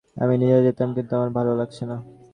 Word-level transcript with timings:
আমি 0.17 0.33
নিজেই 0.37 0.63
যেতাম, 0.63 0.89
কিন্তু 0.93 1.11
আমার 1.15 1.29
ভালো 1.29 1.51
লাগছে 1.55 1.83
না। 1.85 1.97